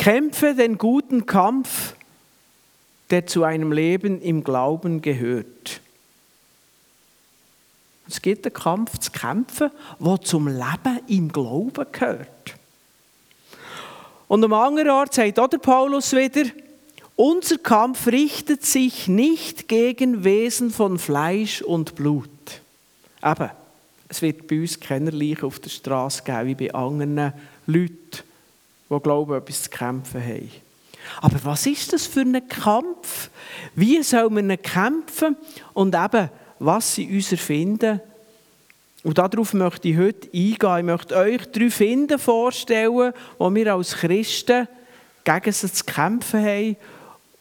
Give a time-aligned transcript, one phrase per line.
[0.00, 1.94] Kämpfe den guten Kampf,
[3.10, 5.82] der zu einem Leben im Glauben gehört.
[8.08, 12.56] Es gibt einen Kampf zu kämpfen, der zum Leben im Glauben gehört.
[14.26, 16.48] Und am anderen Ort sagt auch der Paulus wieder,
[17.14, 22.30] unser Kampf richtet sich nicht gegen Wesen von Fleisch und Blut.
[23.22, 23.50] Eben,
[24.08, 27.34] es wird bei uns keine auf der Straße geben wie bei anderen
[27.66, 28.29] Leuten,
[28.90, 30.50] die glauben, etwas zu kämpfen haben.
[31.20, 33.30] Aber was ist das für ein Kampf?
[33.74, 35.36] Wie soll man kämpfen?
[35.72, 38.00] Und eben, was sie uns erfinden?
[39.02, 40.78] Und darauf möchte ich heute eingehen.
[40.78, 44.68] Ich möchte euch drei Finden vorstellen, wo wir als Christen
[45.24, 46.76] gegen sie zu kämpfen haben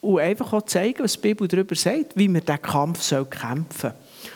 [0.01, 3.93] und einfach auch zeigen, was die Bibel darüber sagt, wie wir diesen Kampf kämpfen sollen.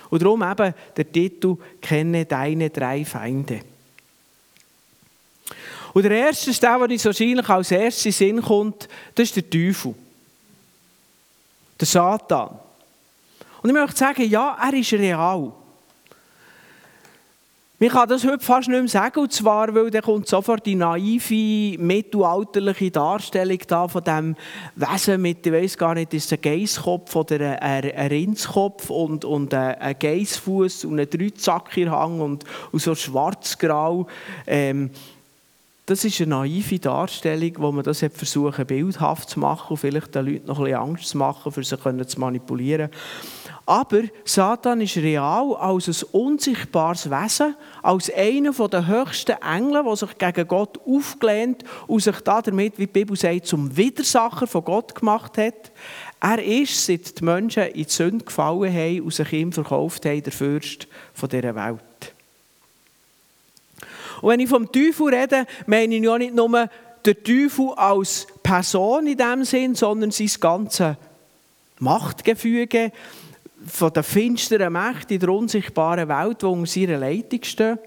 [0.10, 3.62] Und darum eben der Titel «Kenne deine drei Feinde».
[5.94, 9.50] Und der erste der, der uns wahrscheinlich als erstes in Sinn kommt, das ist der
[9.50, 9.94] Teufel.
[11.80, 12.50] Der Satan.
[13.62, 15.54] Und ich möchte sagen, ja, er ist real.
[17.80, 20.76] Man kann das heute fast nicht mehr sagen, und zwar, weil dann kommt sofort die
[20.76, 24.36] naive, mittelalterliche Darstellung da von dem
[24.76, 29.26] Wesen mit, ich weiß gar nicht, ist es ein Geisskopf oder ein, ein Rindskopf und,
[29.26, 34.08] und ein Geissfuß und ein Dreizackerhang und, und so schwarz-grau.
[34.48, 34.90] Ähm,
[35.86, 40.26] das ist eine naive Darstellung, wo man das versucht, bildhaft zu machen und vielleicht den
[40.26, 42.90] Leuten noch ein Angst zu machen, für sie zu manipulieren.
[43.66, 50.18] Aber Satan ist real als ein unsichtbares Wesen, als einer der höchsten Engel, der sich
[50.18, 55.38] gegen Gott aufgelehnt und sich damit, wie die Bibel sagt, zum Widersacher von Gott gemacht
[55.38, 55.72] hat.
[56.22, 60.24] Er ist, seit die Menschen in die Sünde gefallen haben und sich ihm verkauft haben,
[60.24, 60.88] der Fürst
[61.22, 61.84] dieser Welt.
[64.22, 66.70] Und wenn ich vom Teufel rede, meine ich ja nicht nur
[67.06, 70.96] den Teufel als Person in dem Sinn, sondern sein ganzes
[71.80, 72.92] Machtgefüge,
[73.66, 77.80] von der finsteren Mächte in der unsichtbaren Welt, die unter seiner Leitung stehen.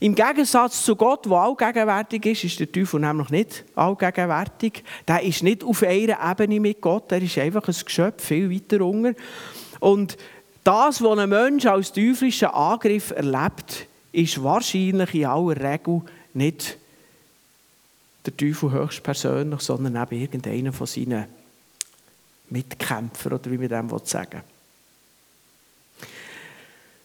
[0.00, 4.84] Im Gegensatz zu Gott, der allgegenwärtig ist, ist der Teufel nämlich nicht allgegenwärtig.
[5.08, 8.84] Der ist nicht auf einer Ebene mit Gott, er ist einfach ein Geschöpf, viel weiter
[8.84, 9.16] unten.
[9.80, 10.16] Und
[10.62, 16.02] das, was ein Mensch als teuflischen Angriff erlebt, ist wahrscheinlich in aller Regel
[16.34, 16.78] nicht
[18.24, 21.26] der Teufel höchstpersönlich, sondern eben irgendeiner von seinen
[22.50, 26.08] Mitkämpfern, oder wie man dem sagen will.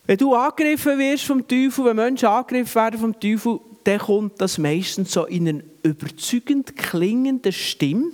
[0.05, 4.57] Wenn du angegriffen wirst vom Teufel, wenn Menschen angegriffen werden vom Teufel, dann kommt das
[4.57, 8.11] meistens so in eine überzeugend klingende Stimme,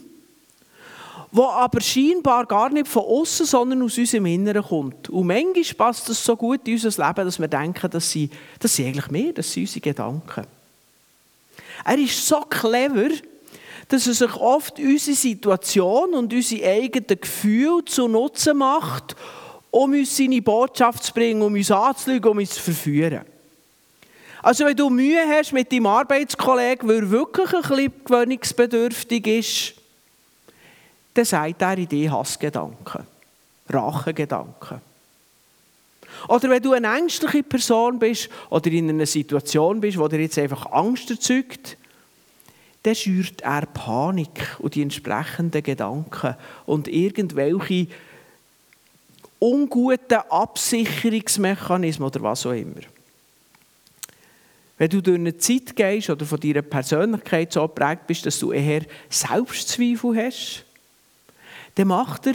[1.31, 5.09] wo aber scheinbar gar nicht von außen, sondern aus unserem Inneren kommt.
[5.09, 8.29] Und manchmal passt das so gut in unser Leben, dass wir denken, dass sie,
[8.59, 10.47] das sind eigentlich mehr, das sind unsere Gedanken.
[11.85, 13.09] Er ist so clever,
[13.87, 19.15] dass er sich oft unsere Situation und unsere eigenen Gefühle zu Nutzen macht
[19.71, 23.21] um uns seine Botschaft zu bringen, um uns anzulügen, um uns zu verführen.
[24.41, 29.73] Also wenn du Mühe hast mit deinem Arbeitskollegen, weil er wirklich ein bisschen gewöhnungsbedürftig ist,
[31.19, 33.05] dann sagt er in dir Hassgedanken,
[33.67, 34.79] Rachegedanken.
[36.29, 40.39] Oder wenn du eine ängstliche Person bist oder in einer Situation bist, wo dir jetzt
[40.39, 41.77] einfach Angst erzeugt,
[42.83, 46.35] dann schürt er Panik und die entsprechenden Gedanken
[46.65, 47.87] und irgendwelche
[49.39, 52.81] unguten Absicherungsmechanismen oder was auch immer.
[54.77, 58.53] Wenn du durch eine Zeit gehst oder von deiner Persönlichkeit so geprägt bist, dass du
[58.53, 60.63] eher Selbstzweifel hast,
[61.75, 62.33] dann macht er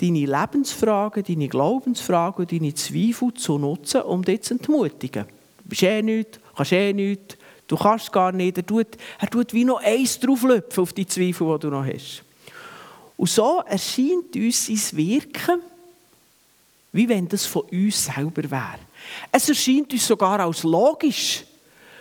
[0.00, 5.24] deine Lebensfragen, deine Glaubensfragen deine Zweifel zu nutzen, um dich zu entmutigen.
[5.62, 8.56] Du bist eh nichts, kannst eh nichts, du kannst gar nicht.
[8.56, 8.88] Er tut,
[9.18, 12.22] er tut wie noch eins drauflöpfen auf die Zweifel, die du noch hast.
[13.16, 15.60] Und so erscheint uns sein Wirken
[16.94, 18.78] wie wenn das von uns selber wäre.
[19.32, 21.44] Es erscheint uns sogar als logisch.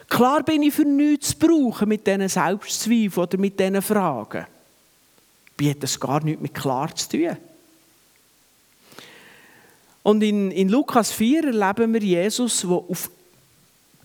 [0.07, 4.45] Klar bin ich für nichts zu brauchen mit diesen Selbstzweifeln oder mit diesen Fragen.
[5.57, 7.37] Wie hat das gar nichts mit klar zu tun?
[10.03, 13.09] Und in, in Lukas 4 erleben wir Jesus, der auf,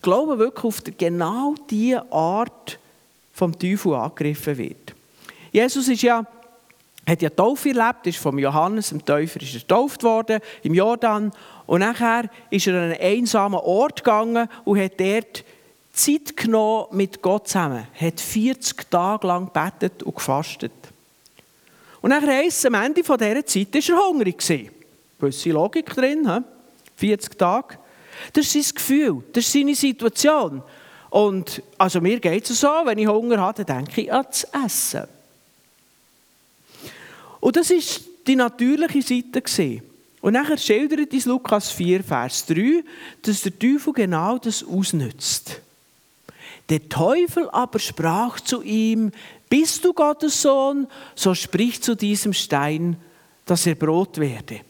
[0.01, 2.79] glaube wirklich auf genau diese Art
[3.33, 4.95] vom Teufel angegriffen wird.
[5.51, 6.25] Jesus ist ja
[7.09, 11.31] hat ja Taufe erlebt, ist vom Johannes, dem Täufer, ist er getauft worden im Jordan.
[11.65, 15.43] Und nachher ist er an einen einsamen Ort gegangen und hat dort
[15.91, 17.87] Zeit genommen mit Gott zusammen.
[17.99, 20.71] Er hat 40 Tage lang gebetet und gefastet.
[22.01, 24.71] Und nachher heisst es, am Ende dieser Zeit war er hungrig.
[25.19, 26.41] Gewisse Logik drin, he?
[26.95, 27.77] 40 Tage.
[28.33, 30.61] Das ist sein Gefühl, das ist seine Situation.
[31.09, 34.47] Und also mir geht es so, wenn ich Hunger habe, dann denke ich an das
[34.65, 35.07] Essen.
[37.39, 37.77] Und das war
[38.27, 39.81] die natürliche Seite.
[40.21, 42.83] Und nachher schildert uns Lukas 4, Vers 3,
[43.21, 45.61] dass der Teufel genau das ausnützt.
[46.69, 49.11] Der Teufel aber sprach zu ihm,
[49.49, 52.95] bist du Gottes Sohn, so sprich zu diesem Stein,
[53.45, 54.61] dass er Brot werde.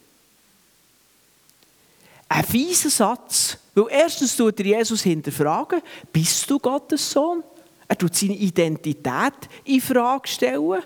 [2.29, 5.81] Ein fieser Satz, weil erstens tut er Jesus hinterfragen,
[6.13, 7.43] bist du Gottes Sohn?
[7.87, 9.33] Er tut seine Identität
[9.65, 10.83] in Frage stellen.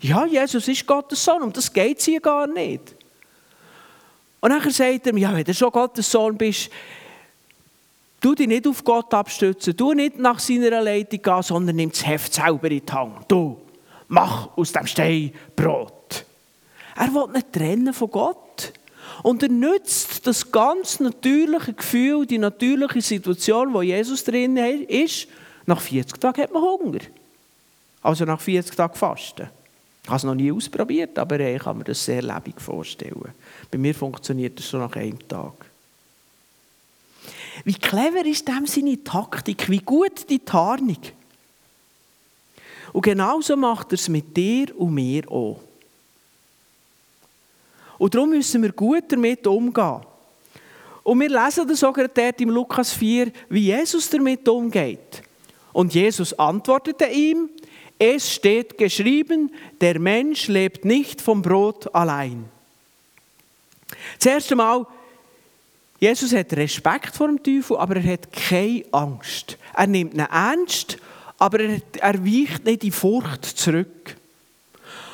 [0.00, 2.94] Ja, Jesus ist Gottes Sohn, und das geht hier gar nicht.
[4.40, 6.70] Und dann sagt er ja, wenn du schon Gottes Sohn bist,
[8.20, 12.06] tu dich nicht auf Gott abstützen, tu nicht nach seiner Leitung gehen, sondern nimm das
[12.06, 13.24] Heft selber in die Hand.
[13.28, 13.58] Du,
[14.08, 16.24] mach aus dem Stein Brot.
[16.96, 18.72] Er will nicht trennen von Gott.
[19.22, 25.28] Und er nützt das ganz natürliche Gefühl, die natürliche Situation, wo Jesus drin ist.
[25.66, 27.00] Nach 40 Tagen hat man Hunger.
[28.02, 29.48] Also nach 40 Tagen Fasten.
[30.02, 33.34] Ich habe es noch nie ausprobiert, aber ich kann mir das sehr lebendig vorstellen.
[33.70, 35.69] Bei mir funktioniert das schon nach einem Tag.
[37.64, 40.98] Wie clever ist dem seine Taktik, wie gut die Tarnung.
[42.92, 45.60] Und genauso macht er es mit dir und mir auch.
[47.98, 50.00] Und darum müssen wir gut damit umgehen.
[51.02, 55.22] Und wir lesen das sogar dort im Lukas 4, wie Jesus damit umgeht.
[55.72, 57.50] Und Jesus antwortete ihm,
[57.98, 62.46] es steht geschrieben, der Mensch lebt nicht vom Brot allein.
[64.18, 64.86] Zuerst einmal,
[66.00, 69.58] Jesus hat Respekt vor dem Teufel, aber er hat keine Angst.
[69.76, 70.96] Er nimmt ihn ernst,
[71.38, 74.16] aber er, er weicht nicht in Furcht zurück.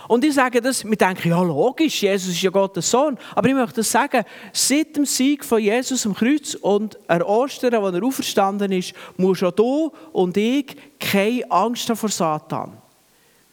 [0.08, 3.18] Und ich sage das, wir denken, ja logisch, Jesus ist ja Gottes Sohn.
[3.34, 7.82] Aber ich möchte das sagen, seit dem Sieg von Jesus am Kreuz und an Ostern,
[7.82, 12.76] wo er auferstanden ist, muss schon du und ich keine Angst haben vor Satan.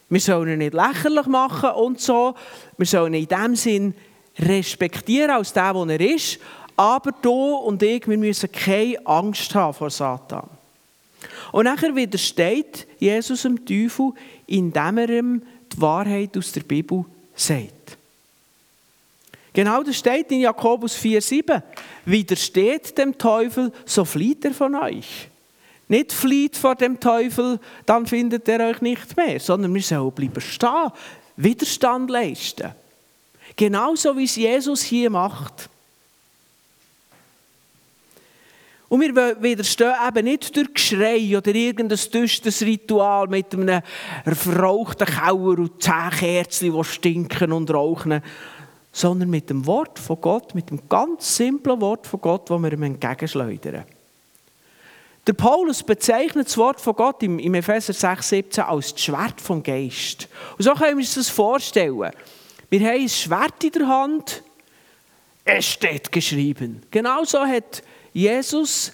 [0.09, 2.35] Wir sollen ihn nicht lächerlich machen und so.
[2.77, 3.95] Wir sollen ihn in dem Sinn
[4.38, 6.39] respektieren als der, der er ist.
[6.75, 10.50] Aber du und ich, wir müssen keine Angst haben vor Satan.
[11.52, 14.12] Und nachher widersteht Jesus dem Teufel,
[14.48, 15.42] indem er ihm
[15.72, 17.06] die Wahrheit aus der Bibel
[17.36, 17.98] sagt.
[19.54, 21.62] Genau das steht in Jakobus 4,7.
[22.06, 25.30] Widersteht dem Teufel, so flieht er von euch.
[25.88, 30.42] Nicht flieht vor dem Teufel, dann findet er euch nicht mehr, sondern wir sollen bleiben
[30.42, 30.92] stehen,
[31.36, 32.72] Widerstand leisten.
[33.56, 35.69] Genauso wie es Jesus hier macht.
[38.94, 43.81] Und wir widerstehen eben nicht durch Geschrei oder irgendein düsteres Ritual mit einem
[44.24, 48.22] verrauchten Kauer und zehn Kerzen, die stinken und rauchen,
[48.92, 52.72] sondern mit dem Wort von Gott, mit dem ganz simplen Wort von Gott, das wir
[52.72, 53.84] ihm entgegenschleudern.
[55.25, 59.63] Der Paulus bezeichnet das Wort von Gott im, Epheser 6, 17 als das Schwert vom
[59.63, 60.28] Geist.
[60.56, 62.12] Und so können wir uns das vorstellen.
[62.69, 64.44] Wir haben ein Schwert in der Hand,
[65.45, 66.84] es steht geschrieben.
[66.92, 67.81] Genauso hat
[68.13, 68.94] Jesus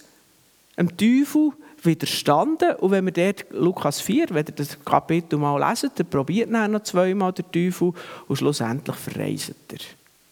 [0.77, 1.51] dem Teufel
[1.83, 2.75] widerstanden.
[2.75, 6.67] Und wenn wir dort Lukas 4, wenn ihr das Kapitel mal lesen, dann probiert er
[6.67, 7.93] noch zweimal der Teufel
[8.27, 9.79] und schlussendlich verreiset er.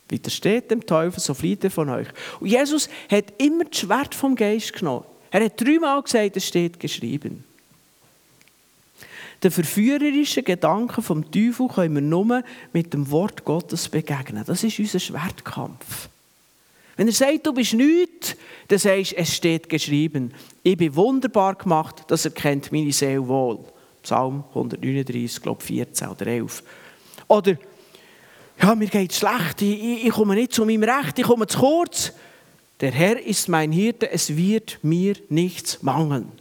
[0.09, 2.07] Widersteht dem Teufel, so flieht er von euch.
[2.39, 5.03] Und Jesus hat immer das Schwert vom Geist genommen.
[5.31, 7.43] Er hat dreimal gesagt, es steht geschrieben.
[9.43, 14.43] Den verführerischen Gedanken vom Teufel können wir nur mit dem Wort Gottes begegnen.
[14.47, 16.09] Das ist unser Schwertkampf.
[16.97, 18.35] Wenn er sagt, du bist nichts,
[18.67, 20.33] dann sagst du, es steht geschrieben.
[20.63, 23.59] Ich bin wunderbar gemacht, das erkennt meine Seele wohl.
[24.01, 26.63] Psalm 139, glaube 14 oder 11.
[27.27, 27.57] Oder,
[28.61, 31.59] ja, mir geht es schlecht, ich, ich, komme nicht zu meinem Recht, ich komme zu
[31.59, 32.13] kurz.
[32.81, 36.31] Der Herr ist mein Hirte, es wird mir nichts mangeln.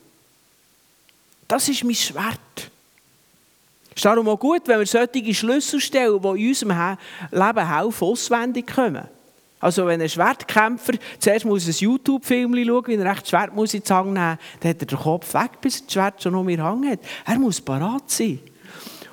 [1.49, 2.41] Das ist mein Schwert.
[3.91, 6.99] Es ist darum auch gut, wenn wir solche Schlüsselstellen, die in unserem
[7.31, 9.16] Leben helfen, auswendig kommen.
[9.67, 13.83] Also wenn ein Schwertkämpfer zuerst muss ein YouTube-Film schauen, wie er recht Schwert muss in
[13.83, 16.89] Zang nehmen, dann hat er den Kopf weg, bis das Schwert schon um ihn Hang
[16.89, 17.01] hat.
[17.25, 18.39] Er muss parat sein.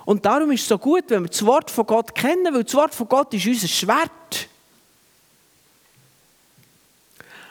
[0.05, 2.75] Und darum ist es so gut, wenn wir das Wort von Gott kennen, weil das
[2.75, 4.47] Wort von Gott ist unser Schwert.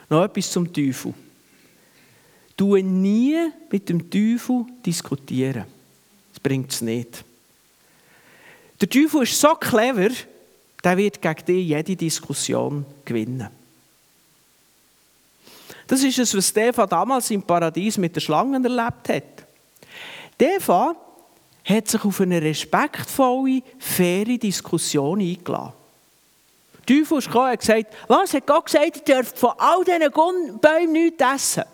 [0.08, 1.12] Noch etwas zum Teufel.
[2.56, 3.36] Du nie
[3.68, 5.64] mit dem Teufel diskutieren.
[6.32, 7.24] Das bringt es nicht.
[8.80, 10.10] Der Teufel ist so clever,
[10.82, 13.48] der wird gegen dich jede Diskussion gewinnen.
[15.86, 19.46] Das ist es, was Stefan damals im Paradies mit der Schlangen erlebt hat.
[20.34, 20.96] Stefan
[21.64, 25.72] hat sich auf eine respektvolle, faire Diskussion eingeladen.
[26.88, 30.58] Der Teufel ist gekommen und gesagt, was hat Gott gesagt, ihr dürft von all diesen
[30.60, 31.64] Bäumen nichts essen.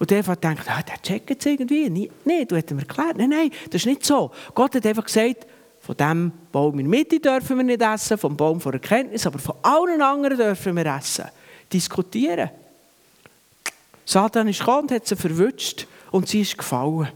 [0.00, 2.10] Und Eva denkt, ah, der checkt es irgendwie.
[2.24, 3.18] Nein, du hättest mir erklärt.
[3.18, 4.30] Nein, nein, das ist nicht so.
[4.54, 5.46] Gott hat einfach gesagt,
[5.90, 9.40] Von dem Baum in der Mitte dürfen wir nicht essen, vom Baum von Erkenntnis, aber
[9.40, 11.24] von allen anderen dürfen wir essen.
[11.72, 12.48] Diskutieren.
[14.04, 17.08] Satan ist gekommen und hat sie verwünscht und sie ist gefallen.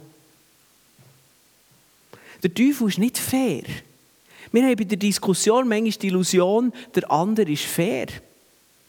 [2.43, 3.63] Der Teufel ist nicht fair.
[4.51, 8.09] Wir haben bei der Diskussion manchmal die Illusion, der andere ist fair.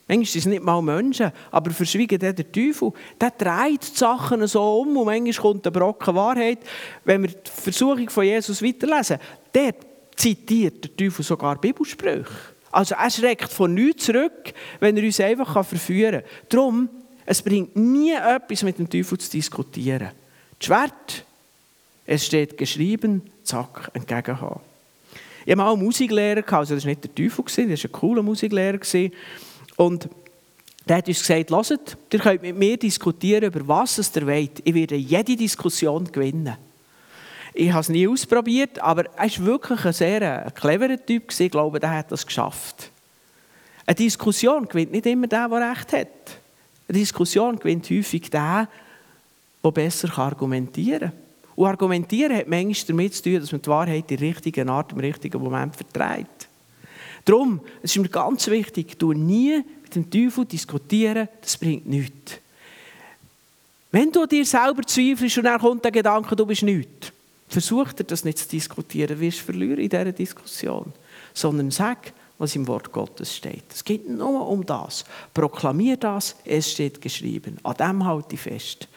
[0.07, 2.91] Manchmal sind es nicht mal Menschen, aber verschwiegen der, der Teufel.
[3.19, 6.59] Der dreht die Sachen so um und manchmal kommt eine Brocken Wahrheit.
[7.03, 9.17] Wenn wir die Versuchung von Jesus weiterlesen,
[9.53, 9.73] der
[10.15, 12.29] zitiert der Teufel sogar Bibelsprüche.
[12.71, 16.29] Also er schreckt von nichts zurück, wenn er uns einfach verführen kann.
[16.49, 16.89] Darum,
[17.25, 20.11] es bringt nie etwas mit dem Teufel zu diskutieren.
[20.59, 21.25] Das Schwert,
[22.05, 24.61] es steht geschrieben, zack, entgegenhaben.
[25.45, 28.21] Ich hatte mal einen Musiklehrer, also das war nicht der Teufel, das war ein cooler
[28.21, 28.79] Musiklehrer.
[29.77, 30.09] Und
[30.87, 34.61] der hat uns gesagt, hört, ihr könnt mit mir diskutieren, über was es ihr wollt.
[34.63, 36.55] Ich werde jede Diskussion gewinnen.
[37.53, 41.33] Ich habe es nie ausprobiert, aber er war wirklich ein sehr cleverer Typ.
[41.39, 42.91] Ich glaube, der hat das geschafft.
[43.85, 46.07] Eine Diskussion gewinnt nicht immer der, der Recht hat.
[46.87, 48.67] Eine Diskussion gewinnt häufig der,
[49.63, 51.11] der besser argumentieren kann.
[51.55, 54.91] Und argumentieren hat manchmal damit zu tun, dass man die Wahrheit in der richtigen Art,
[54.91, 56.34] im richtigen Moment vertreibt.
[57.25, 62.33] Darum, es ist mir ganz wichtig, du nie mit dem Teufel diskutieren, das bringt nichts.
[63.91, 67.11] Wenn du dir selber zweifelst und dann kommt der Gedanke, du bist nichts,
[67.47, 70.93] versuch dir das nicht zu diskutieren, wirst verlieren in dieser Diskussion.
[71.33, 73.63] Sondern sag, was im Wort Gottes steht.
[73.73, 75.05] Es geht nur um das.
[75.33, 77.57] Proklamier das, es steht geschrieben.
[77.63, 78.87] An dem halte ich fest.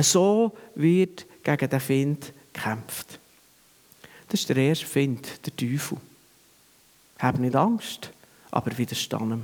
[0.00, 3.18] So wird gegen den Find gekämpft.
[4.28, 5.98] Das ist der erste Find, der Teufel.
[7.20, 8.10] Hab nicht Angst,
[8.50, 9.42] aber widerstand ihm.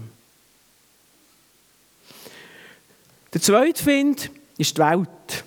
[3.33, 5.45] Der zweite Find ist die Welt.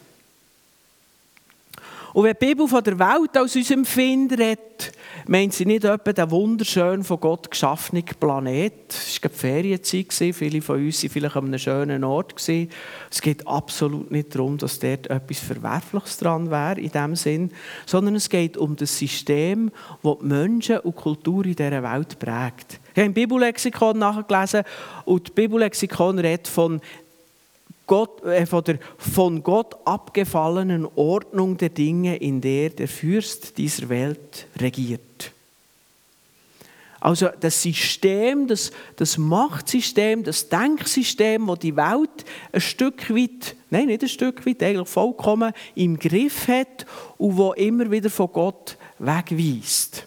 [2.13, 4.91] Und wenn die Bibel von der Welt als unserem Find redet,
[5.29, 8.73] meint sie nicht etwa den wunderschönen, von Gott geschaffenen Planet.
[8.89, 12.33] Es war die Ferienzeit, viele von uns waren vielleicht an einem schönen Ort.
[12.39, 17.51] Es geht absolut nicht darum, dass dort etwas Verwerfliches dran wäre, in dem Sinn,
[17.85, 19.71] sondern es geht um das System,
[20.01, 22.79] das die Menschen und die Kultur in dieser Welt prägt.
[22.93, 24.63] Ich habe im Bibellexikon nachgelesen
[25.05, 26.81] und das Bibellexikon redet von
[27.89, 33.89] Gott, äh, von der von Gott abgefallenen Ordnung der Dinge, in der der Fürst dieser
[33.89, 35.33] Welt regiert.
[37.01, 43.87] Also das System, das, das Machtsystem, das Denksystem, das die Welt ein Stück weit, nein,
[43.87, 46.85] nicht ein Stück weit, eigentlich vollkommen im Griff hat
[47.17, 50.05] und wo immer wieder von Gott wegweist.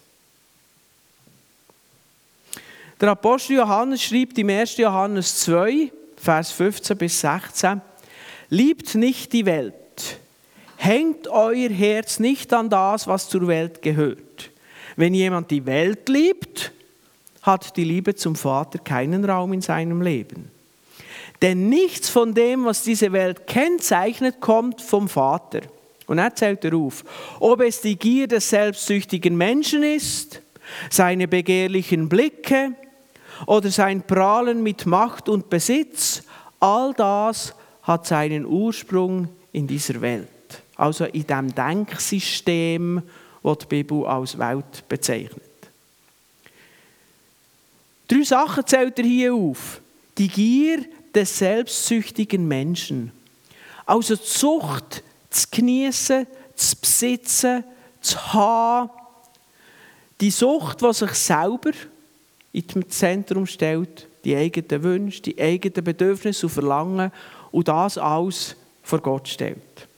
[3.00, 4.76] Der Apostel Johannes schreibt im 1.
[4.76, 5.90] Johannes 2,
[6.22, 7.80] Vers 15 bis 16.
[8.48, 9.74] Liebt nicht die Welt.
[10.76, 14.50] Hängt euer Herz nicht an das, was zur Welt gehört.
[14.94, 16.70] Wenn jemand die Welt liebt,
[17.42, 20.48] hat die Liebe zum Vater keinen Raum in seinem Leben.
[21.40, 25.62] Denn nichts von dem, was diese Welt kennzeichnet, kommt vom Vater.
[26.06, 27.04] Und er zählt er auf.
[27.40, 30.40] Ob es die Gier des selbstsüchtigen Menschen ist,
[30.88, 32.76] seine begehrlichen Blicke,
[33.46, 36.22] oder sein Prahlen mit Macht und Besitz,
[36.60, 40.28] all das hat seinen Ursprung in dieser Welt.
[40.76, 43.02] Also in dem Denksystem,
[43.42, 45.42] das die Bibel als Welt bezeichnet.
[48.08, 49.80] Drei Sachen zählt er hier auf.
[50.18, 50.84] Die Gier
[51.14, 53.10] des selbstsüchtigen Menschen.
[53.86, 57.64] Also die Sucht zu genießen, zu besitzen,
[58.00, 58.90] zu haben.
[60.20, 61.72] Die Sucht, die sich selber
[62.52, 67.10] ins Zentrum stellt, die eigenen Wünsche, die eigenen Bedürfnisse und Verlangen
[67.50, 69.88] und das alles vor Gott stellt.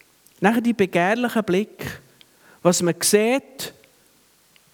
[0.41, 2.01] Nachher die begehrlichen Blick,
[2.63, 3.73] was man sieht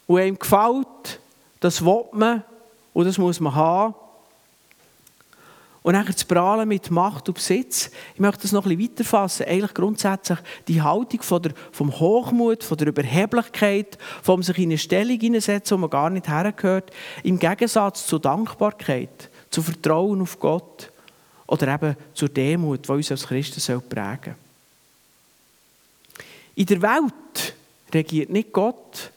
[0.07, 1.19] und einem gefällt,
[1.59, 2.43] das will man
[2.93, 3.95] und das muss man haben.
[5.83, 7.89] Und dann zu prahlen mit Macht und Besitz.
[8.13, 9.47] Ich möchte das noch ein bisschen weiterfassen.
[9.47, 14.77] Eigentlich grundsätzlich die Haltung von der, vom Hochmut, von der Überheblichkeit, vom sich in eine
[14.77, 16.91] Stellung hineinsetzen, wo man gar nicht hergehört.
[17.23, 20.91] Im Gegensatz zur Dankbarkeit, zu Vertrauen auf Gott
[21.47, 24.35] oder eben zur Demut, die uns als Christen prägen soll.
[26.55, 27.55] In der Welt
[27.91, 29.11] regiert nicht Gott,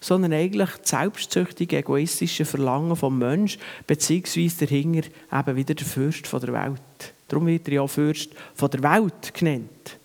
[0.00, 6.40] sondern eigentlich das selbstsüchtige, egoistische Verlangen vom Menschen, beziehungsweise dahinter eben wieder der Fürst von
[6.40, 7.14] der Welt.
[7.28, 9.98] Darum wird er ja Fürst von der Welt genannt.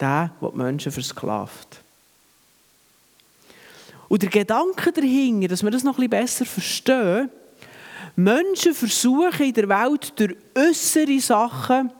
[0.00, 1.80] Der, der die Menschen versklavt.
[4.08, 7.30] Und der Gedanke dahinter, dass wir das noch ein bisschen besser verstehen,
[8.16, 11.90] Menschen versuchen in der Welt durch äußere Sachen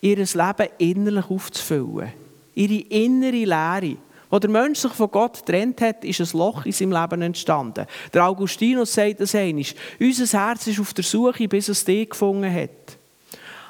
[0.00, 2.12] ihr Leben innerlich aufzufüllen.
[2.54, 3.96] Ihre innere Lehre
[4.34, 7.86] Als der Mensch sich von Gott getrennt hat, ist ein Loch in seinem Leben entstanden.
[8.12, 9.64] Der Augustinus sagt das einmal.
[10.00, 12.98] Unser Herz ist auf der Suche, bis es dich gefunden hat.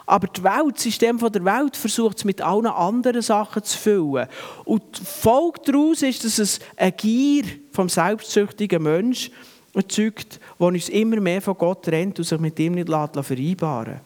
[0.07, 4.27] Aber das Weltsystem der Welt versucht es mit allen anderen Sachen zu füllen.
[4.65, 9.35] Und die Folge daraus ist, dass es eine Gier vom selbstsüchtigen Menschen
[9.75, 14.01] erzeugt, der uns immer mehr von Gott trennt und sich mit ihm nicht vereinbaren.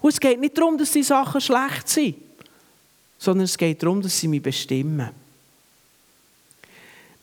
[0.00, 2.14] Und es geht nicht darum, dass die Sachen schlecht sind,
[3.18, 5.23] sondern es geht darum, dass sie mich bestimmen.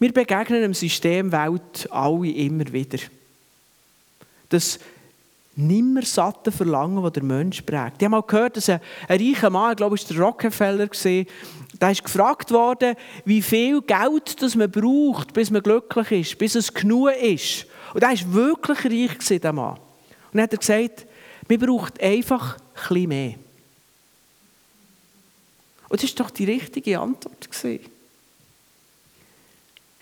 [0.01, 2.98] Wir begegnen dem System Welt alle immer wieder.
[4.50, 4.79] Das
[5.55, 7.98] nimmer satte Verlangen, das der Mensch prägt.
[8.00, 10.89] Ich habe mal gehört, dass ein, ein reicher Mann, ich glaube, es war der Rockefeller,
[11.77, 16.55] da ist gefragt worden, wie viel Geld das man braucht, bis man glücklich ist, bis
[16.55, 17.67] es genug ist.
[17.93, 19.75] Und er war wirklich reich, dieser Mann.
[19.75, 19.79] Und
[20.34, 21.05] dann hat er gesagt,
[21.48, 22.58] man braucht einfach
[22.89, 23.36] ein mehr.
[25.89, 27.48] Und das war doch die richtige Antwort.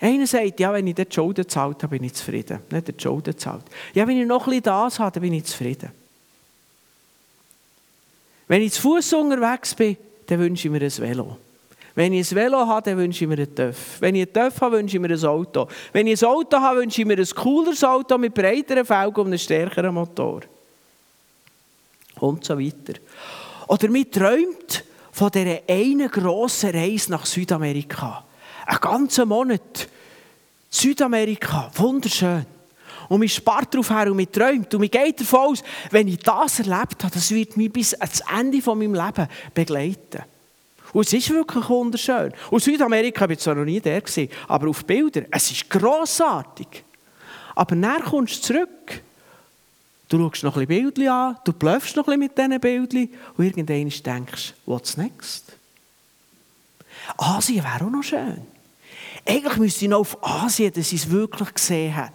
[0.00, 2.60] Einer sagt, ja, wenn ich die Schulden zahlt habe, bin ich zufrieden.
[2.70, 3.64] Nicht die Schulden zahlt.
[3.92, 5.90] Ja, wenn ich noch ein bisschen das habe, dann bin ich zufrieden.
[8.48, 11.36] Wenn ich zu Fuß unterwegs bin, dann wünsche ich mir ein Velo.
[11.94, 14.00] Wenn ich ein Velo habe, dann wünsche ich mir einen TÜV.
[14.00, 15.68] Wenn ich einen TÜV habe, wünsche ich mir ein Auto.
[15.92, 19.26] Wenn ich ein Auto habe, wünsche ich mir ein cooleres Auto mit breiteren Felgen und
[19.26, 20.40] einem stärkeren Motor.
[22.20, 22.94] Und so weiter.
[23.68, 28.24] Oder man träumt von dieser einen grossen Reise nach Südamerika.
[28.70, 29.88] Einen ganzen Monat.
[30.70, 32.46] Südamerika, wunderschön.
[33.08, 34.72] Und man spart darauf her und man träumt.
[34.72, 38.22] Und man geht davon aus, wenn ich das erlebt habe, das wird mich bis ans
[38.32, 40.22] Ende von meinem Leben begleiten.
[40.92, 42.32] Und es ist wirklich wunderschön.
[42.48, 44.02] Und Südamerika war zwar noch nie der,
[44.46, 46.84] aber auf Bildern, es ist grossartig.
[47.56, 49.02] Aber dann kommst du zurück.
[50.08, 53.14] Du schaust noch ein bisschen Bildchen an, du bläufst noch ein bisschen mit diesen Bildchen
[53.36, 55.56] und irgendwann denkst du, what's next?
[57.16, 58.46] Asien wäre auch noch schön.
[59.24, 62.12] Eigentlich müsste ich noch auf Asien, dass ich es wirklich gesehen hat.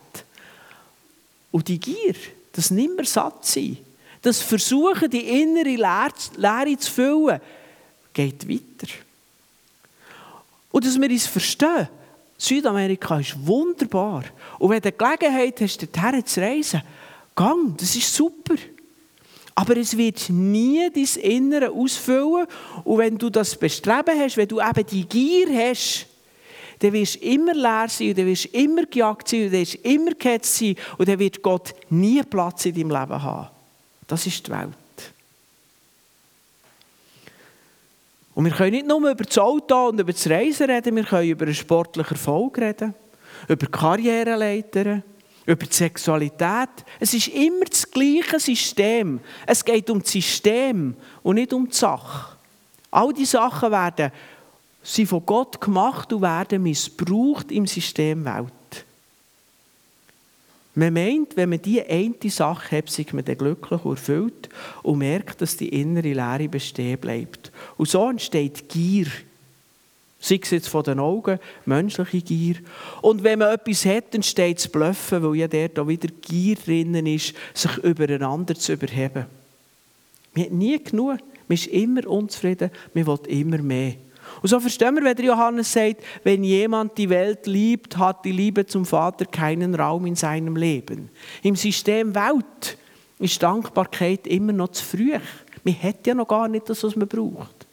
[1.52, 2.16] Und die Gier,
[2.52, 3.78] das nimmer satt sein,
[4.22, 7.40] das Versuchen, die innere Leere zu füllen,
[8.14, 8.92] geht weiter.
[10.72, 11.88] Und dass wir uns verstehen,
[12.38, 14.24] Südamerika ist wunderbar.
[14.60, 16.82] Und wenn du die Gelegenheit hast, dorthin zu reisen,
[17.36, 18.56] gang, das ist super.
[19.54, 22.48] Aber es wird nie dein Innere ausfüllen.
[22.84, 26.08] Und wenn du das Bestreben hast, wenn du eben die Gier hast,
[26.80, 29.60] dann wirst du immer leer sein und dann wirst du immer gejagt sein und dann
[29.60, 33.48] wirst du immer gehetzt sein und dann wird Gott nie Platz in deinem Leben haben.
[34.08, 34.70] Das ist die Welt.
[38.36, 41.30] Und wir können nicht nur über das Auto und über das Reisen reden, wir können
[41.30, 42.94] über einen sportlichen Erfolg reden,
[43.48, 45.02] über Karriereleiter,
[45.46, 46.70] über die Sexualität.
[47.00, 49.22] Es ist immer das gleiche System.
[49.46, 52.36] Es geht um das System und nicht um die Sache.
[52.92, 54.12] All diese Sachen werden
[54.86, 58.54] sind von Gott gemacht und werden missbraucht im System Welt.
[60.76, 64.50] Man meint, wenn man diese eine Sache hat, sei man dann glücklich und erfüllt
[64.84, 67.52] und merkt, dass die innere Leere bestehen bleibt.
[67.78, 69.08] Und so entsteht Gier.
[70.20, 72.56] Sei es jetzt von den Augen, menschliche Gier.
[73.02, 77.06] Und wenn man etwas hat, entsteht das Bluffen, weil ja der da wieder Gier drinnen
[77.08, 79.26] ist, sich übereinander zu überheben.
[80.34, 81.20] Man hat nie genug.
[81.48, 83.94] Man ist immer unzufrieden, man will immer mehr.
[84.42, 88.66] Und so verstehen wir, wenn Johannes sagt, wenn jemand die Welt liebt, hat die Liebe
[88.66, 91.10] zum Vater keinen Raum in seinem Leben.
[91.42, 92.78] Im System Welt
[93.20, 95.14] ist Dankbarkeit immer noch zu früh.
[95.64, 97.66] Man hat ja noch gar nicht das, was man braucht.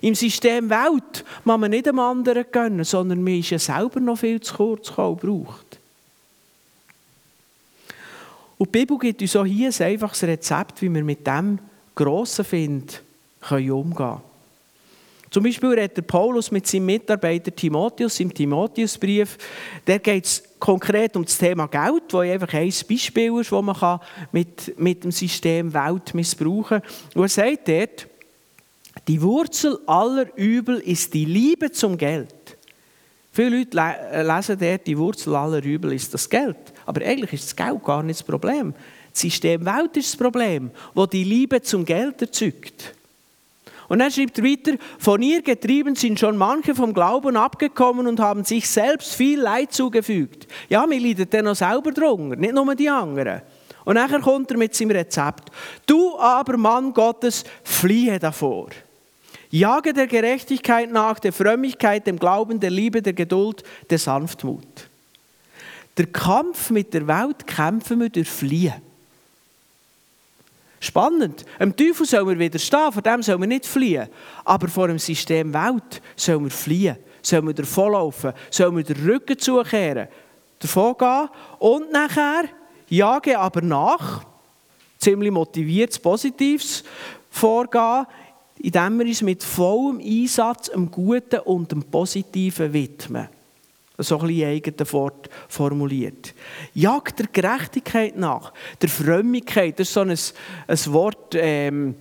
[0.00, 4.18] Im System Welt muss man nicht dem anderen gönnen, sondern man ist ja selber noch
[4.18, 5.78] viel zu kurz gekommen, braucht.
[8.58, 11.58] Und die Bibel gibt uns auch hier ein einfaches Rezept, wie wir mit dem
[11.94, 13.02] grossen Find
[13.50, 14.27] umgehen können.
[15.30, 19.36] Zum Beispiel redet Paulus mit seinem Mitarbeiter Timotheus im Timotheusbrief.
[19.84, 24.00] Da geht es konkret um das Thema Geld, wo einfach ein Beispiel ist, das man
[24.32, 27.22] mit, mit dem System Welt missbrauchen kann.
[27.22, 28.08] Er sagt dort,
[29.06, 32.34] die Wurzel aller Übel ist die Liebe zum Geld.
[33.30, 36.56] Viele Leute äh, lesen dort, die Wurzel aller Übel ist das Geld.
[36.86, 38.74] Aber eigentlich ist das Geld gar nicht das Problem.
[39.12, 42.94] Das System Welt ist das Problem, wo die Liebe zum Geld erzeugt.
[43.88, 48.20] Und dann schreibt er weiter, von ihr getrieben sind schon manche vom Glauben abgekommen und
[48.20, 50.46] haben sich selbst viel Leid zugefügt.
[50.68, 53.40] Ja, wir leiden dann noch selber drunter, nicht nur die anderen.
[53.84, 55.50] Und nachher kommt er mit seinem Rezept.
[55.86, 58.68] Du aber, Mann Gottes, fliehe davor.
[59.50, 64.88] Jage der Gerechtigkeit nach, der Frömmigkeit, dem Glauben, der Liebe, der Geduld, der Sanftmut.
[65.96, 68.87] Der Kampf mit der Welt kämpfen wir durch Fliehen.
[70.80, 71.44] Spannend.
[71.58, 74.08] Dem Teufel soll man widerstehen, vor dem soll man nicht fliehen.
[74.44, 76.96] Aber vor dem System Welt soll man fliehen.
[77.22, 78.32] Sollen wir davonlaufen?
[78.50, 80.08] Sollen wir den Rücken zukehren?
[80.58, 82.44] Davon gehen und nachher
[82.88, 84.24] jage aber nach,
[84.98, 86.84] ziemlich motiviertes, positives
[87.30, 88.06] Vorgehen,
[88.56, 93.28] indem wir uns mit vollem Einsatz dem Guten und dem Positiven widmen.
[94.00, 96.34] So ein bisschen eigene Wort formuliert.
[96.72, 100.16] Jagt der Gerechtigkeit nach, der Frömmigkeit, das ist so ein,
[100.68, 101.96] ein Wort, ähm,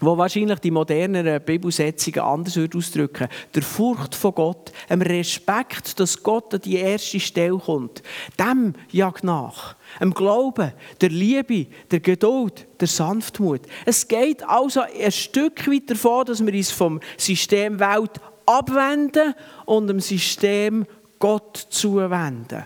[0.00, 6.52] wo wahrscheinlich die moderneren Bibelsetzungen anders ausdrücken Der Furcht von Gott, dem Respekt, dass Gott
[6.54, 8.02] an die erste Stelle kommt,
[8.38, 9.76] dem jagt nach.
[10.00, 13.62] Dem Glauben, der Liebe, der Geduld, der Sanftmut.
[13.84, 19.34] Es geht also ein Stück weit davon, dass wir uns vom System Welt abwenden
[19.66, 20.86] und dem System
[21.20, 22.64] Gott zuwenden.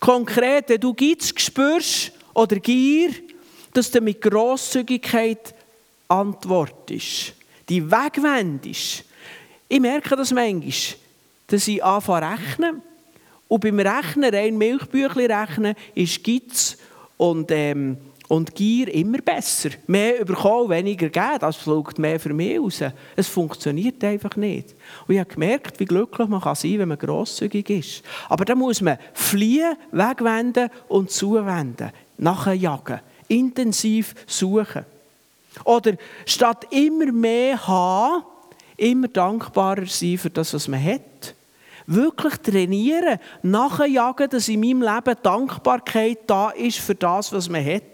[0.00, 3.10] Konkret, wenn du Geiz spürst oder Gier,
[3.72, 5.54] dass du mit Grosszügigkeit
[6.08, 7.34] antwortest,
[7.68, 9.04] die wegwendest.
[9.68, 10.72] Ich merke das manchmal,
[11.46, 12.82] dass ich anfange rechnen.
[13.48, 16.78] Und beim Rechnen, rein Milchbüchlein rechnen, ist Geiz
[17.16, 17.98] und, ähm,
[18.32, 19.68] und Gier immer besser.
[19.86, 22.80] Mehr bekommen, weniger geben, das fliegt mehr für mich raus.
[23.14, 24.74] Es funktioniert einfach nicht.
[25.06, 28.02] Und ich habe gemerkt, wie glücklich man kann sein kann, wenn man grosszügig ist.
[28.30, 34.86] Aber da muss man fliehen, wegwenden und zuwenden, nachher jagen intensiv suchen.
[35.64, 35.92] Oder
[36.24, 38.24] statt immer mehr haben,
[38.78, 41.34] immer dankbarer sein für das, was man hat.
[41.86, 47.91] Wirklich trainieren, nachjagen, dass in meinem Leben Dankbarkeit da ist für das, was man hat.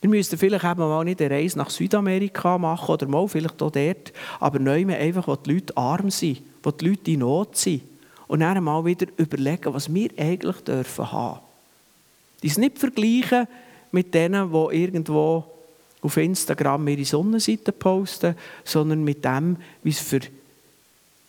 [0.00, 3.70] Wir müssten vielleicht eben mal nicht eine Reise nach Südamerika machen oder mal vielleicht auch
[3.70, 7.82] dort, aber neu einfach, wo die Leute arm sind, wo die Leute in Not sind.
[8.26, 11.40] Und dann mal wieder überlegen, was wir eigentlich dürfen haben.
[12.42, 13.46] Die es nicht vergleichen
[13.92, 15.44] mit denen, die irgendwo
[16.00, 20.20] auf Instagram ihre Sonnenseite posten, sondern mit dem, wie es für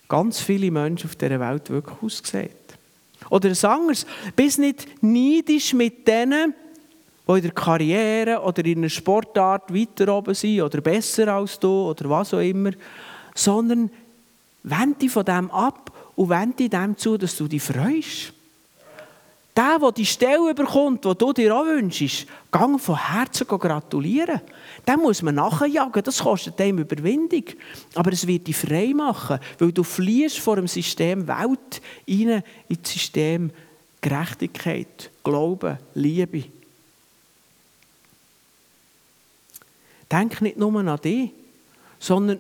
[0.08, 2.52] ganz viele Menschen auf dieser Welt wirklich aussieht.
[3.30, 4.06] Oder ein anderes,
[4.36, 6.54] bist nicht neidisch mit denen,
[7.28, 11.90] die in der Karriere oder in einer Sportart weiter oben sind oder besser als du
[11.90, 12.72] oder was auch immer,
[13.36, 13.90] sondern
[14.64, 18.34] wende dich von dem ab und wende dich dem zu, dass du dich freust.
[19.56, 24.40] Der, der die Stelle bekommt, die du dir auch wünschst, gang von Herzen gratulieren.
[24.88, 27.44] Den muss man nachjagen, das kostet ihm Überwindung.
[27.96, 32.82] Aber es wird dich frei machen, weil du fliehst vor dem System Welt rein in
[32.82, 33.52] das System
[34.00, 36.46] Gerechtigkeit, Glauben, Liebe.
[40.12, 41.32] Denk nicht nur an dich,
[42.00, 42.40] sondern,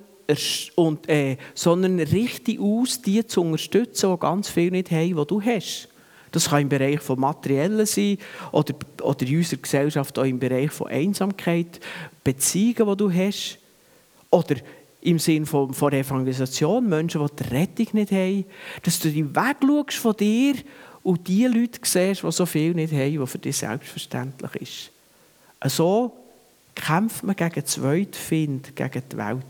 [0.76, 5.42] und, äh, sondern richte aus, die zu unterstützen, die ganz viel nicht haben, was du
[5.42, 5.88] hast.
[6.32, 8.18] Das kann im Bereich von Materiellen sein
[8.52, 11.80] oder, oder in unserer Gesellschaft auch im Bereich von Einsamkeit,
[12.24, 13.60] Beziehungen, die du hast.
[14.30, 14.56] Oder
[15.02, 18.46] im Sinne von, von Evangelisation, Menschen, die die Rettung nicht haben.
[18.84, 20.56] Dass du dich wegschaust von dir
[21.04, 24.92] und die Leute siehst, die so viel nicht haben, was für dich selbstverständlich ist.
[25.76, 26.21] So
[26.76, 29.46] kämpft man gegen Zweitfind, gegen die Welt.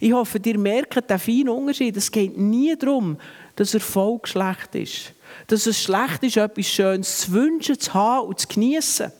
[0.00, 1.96] Ich hoffe, ihr merkt den feinen Unterschied.
[1.96, 3.16] Es geht nie darum,
[3.56, 5.12] dass Erfolg schlecht ist.
[5.46, 9.12] Dass es schlecht ist, etwas Schönes zu wünschen, zu haben und zu genießen.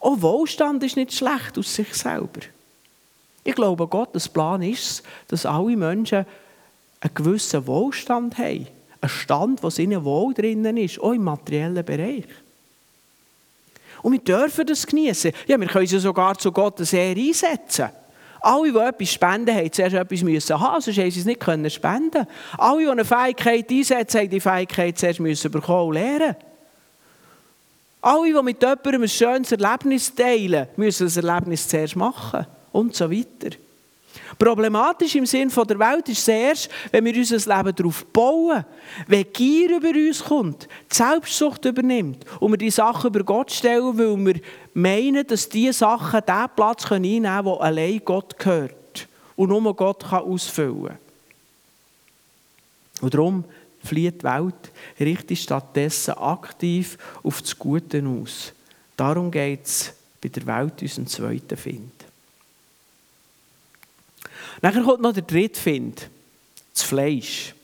[0.00, 2.40] Auch Wohlstand ist nicht schlecht aus sich selber.
[3.42, 6.26] Ich glaube, Gottes Plan ist, dass alle Menschen
[7.00, 8.66] einen gewissen Wohlstand haben.
[9.00, 12.24] Einen Stand, was ihnen wohl drinnen ist, auch im materiellen Bereich.
[14.04, 15.32] Und wir dürfen das genießen.
[15.46, 17.88] Ja, wir können sie sogar zu Gottes Ehre einsetzen.
[18.38, 21.70] Alle, die etwas spenden, haben zuerst etwas müssen haben, sonst haben sie es nicht können
[21.70, 22.26] spenden.
[22.58, 26.36] Alle, die eine Fähigkeit einsetzen, haben die Fähigkeit zuerst müssen bekommen und lernen.
[28.02, 33.10] Alle, die mit jemandem ein schönes Erlebnis teilen, müssen das Erlebnis zuerst machen und so
[33.10, 33.56] weiter.
[34.38, 38.64] Problematisch im Sinn der Welt ist es erst, wenn wir unser Leben darauf bauen,
[39.06, 43.98] wenn Gier über uns kommt, die Selbstsucht übernimmt und wir die Sachen über Gott stellen,
[43.98, 44.40] weil wir
[44.74, 50.04] meinen, dass diese Sachen den Platz einnehmen können, der allein Gott gehört und nur Gott
[50.08, 50.98] kann ausfüllen kann.
[53.00, 53.44] Und darum
[53.82, 58.52] flieht die Welt, richtet stattdessen aktiv auf das Gute aus.
[58.96, 61.93] Darum geht es bei der Welt unseren zweiten Find.
[64.62, 66.08] Nachher kommt noch der dritte Find,
[66.72, 67.54] das Fleisch.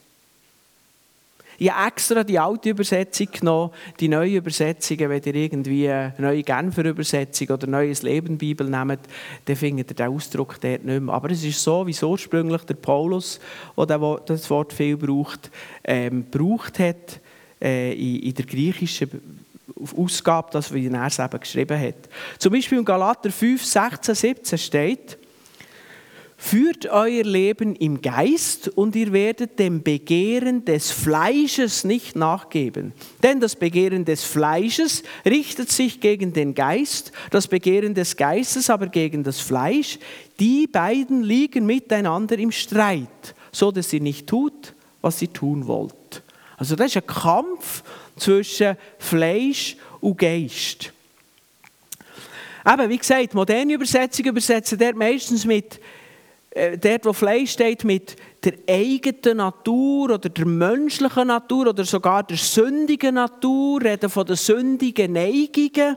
[1.60, 6.42] Ich habe extra die alte Übersetzung genommen, die neue Übersetzungen, wenn ihr irgendwie eine neue
[6.42, 9.00] Genfer Übersetzung oder neues Leben Bibel nehmt,
[9.44, 11.14] dann findet ihr den Ausdruck dort nicht mehr.
[11.14, 13.40] Aber es ist so, wie ursprünglich der Paulus,
[13.76, 15.50] der das Wort viel braucht,
[15.84, 17.20] ähm, braucht hat
[17.60, 19.10] äh, in, in der griechischen
[19.94, 22.08] Ausgabe, das wie er es eben geschrieben hat.
[22.38, 25.18] Zum Beispiel in Galater 5, 16, 17 steht,
[26.42, 32.94] Führt euer Leben im Geist und ihr werdet dem Begehren des Fleisches nicht nachgeben.
[33.22, 38.86] Denn das Begehren des Fleisches richtet sich gegen den Geist, das Begehren des Geistes aber
[38.86, 39.98] gegen das Fleisch.
[40.40, 46.22] Die beiden liegen miteinander im Streit, so dass ihr nicht tut, was ihr tun wollt.
[46.56, 47.82] Also das ist ein Kampf
[48.16, 50.90] zwischen Fleisch und Geist.
[52.64, 55.78] Aber wie gesagt, moderne Übersetzungen übersetzen der meistens mit
[56.54, 62.36] dort, wo Fleisch steht, mit der eigenen Natur oder der menschlichen Natur oder sogar der
[62.36, 65.96] sündigen Natur, reden von den sündigen Neigungen.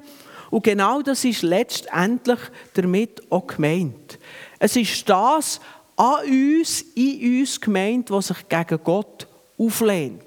[0.51, 2.39] Und genau das ist letztendlich
[2.75, 4.19] damit auch gemeint.
[4.59, 5.59] Es ist das
[5.95, 10.21] an uns, in uns gemeint, was sich gegen Gott auflehnt.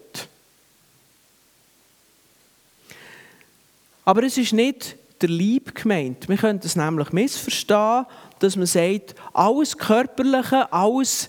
[4.05, 6.29] Aber es ist nicht der Lieb gemeint.
[6.29, 8.07] Wir können es nämlich missverstehen
[8.39, 11.29] dass man sagt, alles Körperliche, alles,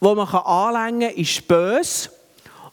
[0.00, 2.10] was man anlängen kann, ist böse.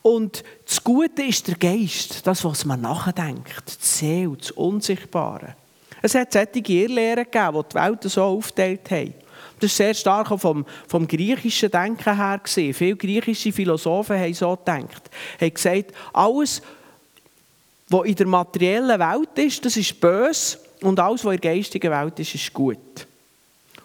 [0.02, 5.56] Und das Gute ist der Geist, das, was man nachdenkt, die Seele, das Unsichtbare.
[6.02, 9.14] Es hat solche Irrlehren gegeben, die die Welt so aufgeteilt haben.
[9.60, 12.74] Das ist sehr stark vom, vom griechischen Denken her gesehen.
[12.74, 15.10] Viele griechische Philosophen haben so gedacht.
[15.40, 16.62] haben gesagt, alles,
[17.90, 21.92] was in der materiellen Welt ist, das ist böse und alles, was in der geistigen
[21.92, 23.08] Welt ist, ist gut.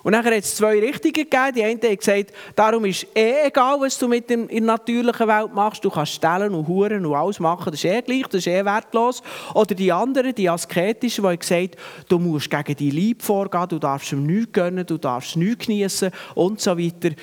[0.05, 1.53] Und dann hat es zwei Richtungen gegeben.
[1.57, 5.27] Die eine hat gesagt, darum ist eh egal, was du mit dem, in der natürlichen
[5.27, 5.83] Welt machst.
[5.83, 7.73] Du kannst stellen und huren und alles machen.
[7.73, 9.23] Das ist eh gleich, das ist eh wertlos.
[9.55, 13.79] Oder die andere, die asketische, die hat gesagt, du musst gegen dein Lieb vorgehen, du
[13.79, 17.17] darfst ihm nichts gönnen, du darfst nichts genießen und so weiter.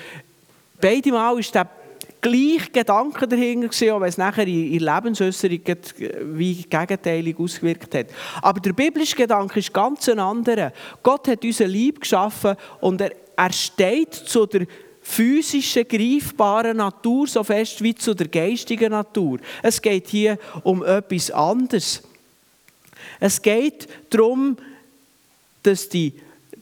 [0.81, 1.69] Beide Mal ist der
[2.21, 5.59] gleich Gedanken dahinter gewesen, auch wenn es nachher in, in Lebensäußerung
[6.33, 8.07] wie gegenteilig ausgewirkt hat.
[8.41, 10.71] Aber der biblische Gedanke ist ganz ein anderer.
[11.01, 14.67] Gott hat unser Lieb geschaffen und er, er steht zu der
[15.01, 19.39] physischen, greifbaren Natur so fest wie zu der geistigen Natur.
[19.63, 22.03] Es geht hier um etwas anderes.
[23.19, 24.57] Es geht darum,
[25.63, 26.13] dass die,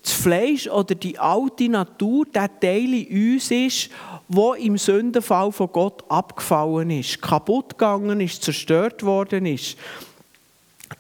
[0.02, 3.90] das Fleisch oder die alte Natur der Teil in uns ist,
[4.30, 9.76] wo im Sündenfall von Gott abgefallen ist, kaputt gegangen ist, zerstört worden ist.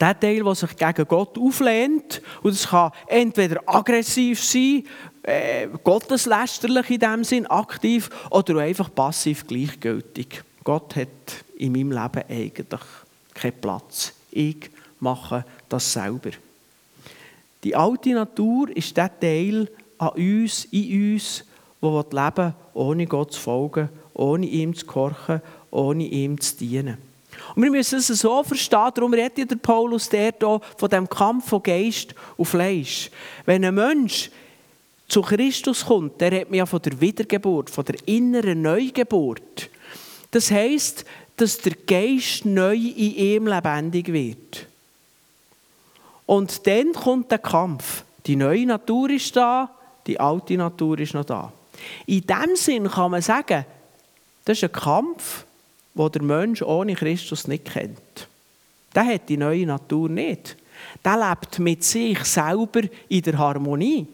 [0.01, 4.83] Der Teil, der sich gegen Gott auflehnt, und es kann entweder aggressiv sein,
[5.23, 10.43] äh, gotteslästerlich in dem Sinn, aktiv, oder einfach passiv gleichgültig.
[10.63, 11.07] Gott hat
[11.57, 12.81] in meinem Leben eigentlich
[13.33, 14.13] keinen Platz.
[14.31, 16.31] Ich mache das selber.
[17.63, 21.43] Die alte Natur ist der Teil an uns, in uns,
[21.81, 26.97] der leben ohne Gott zu folgen, ohne ihm zu gehorchen, ohne ihm zu dienen.
[27.55, 31.49] Und wir müssen es so verstehen, darum redet der Paulus der hier von dem Kampf
[31.49, 33.09] von Geist und Fleisch.
[33.45, 34.29] Wenn ein Mensch
[35.07, 39.69] zu Christus kommt, der redet ja von der Wiedergeburt, von der inneren Neugeburt.
[40.31, 41.05] Das heisst,
[41.37, 44.67] dass der Geist neu in ihm lebendig wird.
[46.25, 48.03] Und dann kommt der Kampf.
[48.25, 49.69] Die neue Natur ist da,
[50.05, 51.51] die alte Natur ist noch da.
[52.05, 53.65] In dem Sinn kann man sagen,
[54.45, 55.45] das ist ein Kampf,
[55.95, 58.27] den der Mensch ohne Christus nicht kennt.
[58.95, 60.55] Der hat die neue Natur nicht.
[61.03, 64.07] Der lebt mit sich selber in der Harmonie.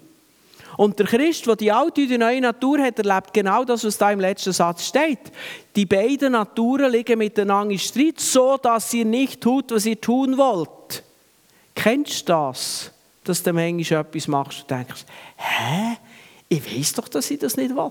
[0.78, 3.98] Und der Christ, der die alte und die neue Natur hat, erlebt genau das, was
[3.98, 5.32] da im letzten Satz steht.
[5.76, 10.38] Die beiden Naturen liegen miteinander in Streit, so dass ihr nicht tut, was ihr tun
[10.38, 11.04] wollt.
[11.74, 12.92] Kennst du das?
[13.24, 15.06] Dass du manchmal etwas machst und denkst,
[15.38, 15.98] hä?
[16.50, 17.90] Ich weiß doch, dass ich das nicht will.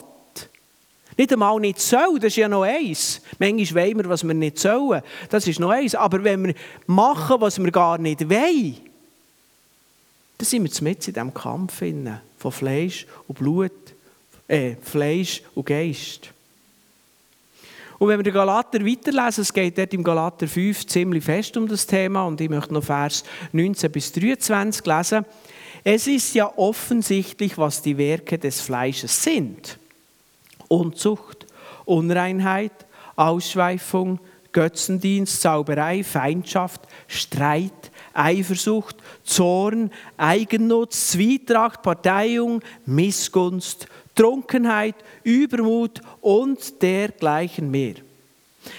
[1.16, 3.20] Nicht einmal nicht soll, das ist ja noch eins.
[3.38, 5.02] Manchmal wollen wir, was wir nicht sollen.
[5.30, 5.94] Das ist noch eins.
[5.94, 6.54] Aber wenn wir
[6.86, 8.76] machen, was wir gar nicht wollen,
[10.38, 11.82] dann sind wir mit in diesem Kampf
[12.38, 13.72] von Fleisch und Blut,
[14.48, 16.30] äh, Fleisch und Geist.
[17.98, 21.68] Und wenn wir den Galater weiterlesen, es geht dort im Galater 5 ziemlich fest um
[21.68, 25.24] das Thema und ich möchte noch Vers 19 bis 23 lesen.
[25.86, 29.78] Es ist ja offensichtlich, was die Werke des Fleisches sind.
[30.66, 31.46] Unzucht,
[31.84, 32.72] Unreinheit,
[33.16, 34.18] Ausschweifung,
[34.52, 47.96] Götzendienst, Zauberei, Feindschaft, Streit, Eifersucht, Zorn, Eigennutz, Zwietracht, Parteiung, Missgunst, Trunkenheit, Übermut und dergleichen mehr.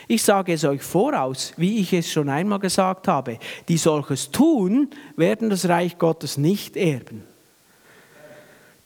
[0.07, 4.89] Ich sage es euch voraus, wie ich es schon einmal gesagt habe, die solches tun,
[5.15, 7.23] werden das Reich Gottes nicht erben.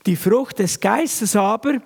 [0.06, 1.82] Die Frucht des Geistes aber,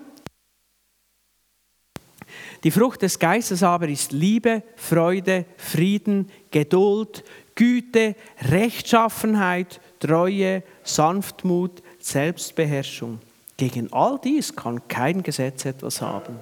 [2.64, 7.24] die Frucht des Geistes aber ist Liebe, Freude, Frieden, Geduld,
[7.56, 8.16] Güte,
[8.50, 13.20] Rechtschaffenheit, Treue, Sanftmut, Selbstbeherrschung.
[13.58, 16.40] Gegen all dies kann kein Gesetz etwas haben.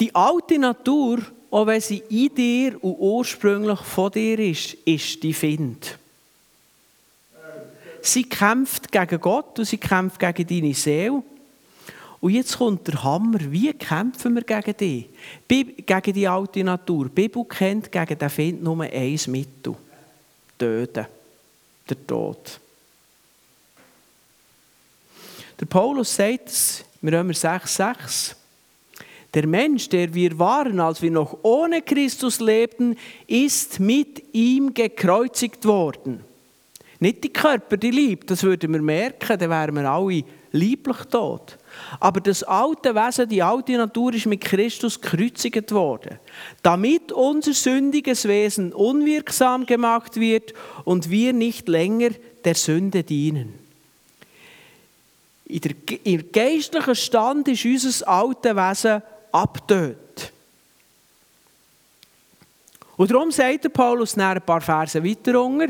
[0.00, 5.32] Die alte Natur, auch wenn sie in dir und ursprünglich von dir ist, ist die
[5.32, 5.98] Find.
[8.02, 11.22] Sie kämpft gegen Gott und sie kämpft gegen deine Seele.
[12.20, 13.38] Und jetzt kommt der Hammer.
[13.40, 15.08] Wie kämpfen wir gegen die?
[15.48, 17.04] Gegen die alte Natur.
[17.04, 19.74] Die Bibel kennt gegen den Find nur ein Mittel.
[20.58, 21.06] Töten.
[21.88, 22.60] Der Tod.
[25.60, 28.34] Der Paulus sagt es, in Römer 6,6.
[29.34, 35.64] Der Mensch, der wir waren, als wir noch ohne Christus lebten, ist mit ihm gekreuzigt
[35.64, 36.20] worden.
[37.00, 41.58] Nicht die Körper, die Liebe, das würden wir merken, dann wären wir alle lieblich tot.
[41.98, 46.20] Aber das alte Wesen, die alte Natur ist mit Christus gekreuzigt worden,
[46.62, 52.10] damit unser sündiges Wesen unwirksam gemacht wird und wir nicht länger
[52.44, 53.54] der Sünde dienen.
[55.46, 55.72] In der,
[56.04, 59.02] Im geistlichen Stand ist unser altes Wesen
[59.34, 60.32] abtönt.
[62.96, 65.68] Und darum sagt Paulus nach ein paar Verse weiter unter,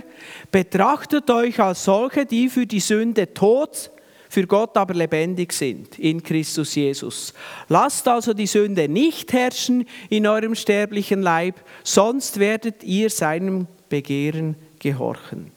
[0.50, 3.90] betrachtet euch als solche, die für die Sünde tot,
[4.29, 7.33] für Gott aber lebendig sind, in Christus Jesus.
[7.68, 14.57] Lasst also die Sünde nicht herrschen in eurem sterblichen Leib, sonst werdet ihr seinem Begehren
[14.79, 15.54] gehorchen.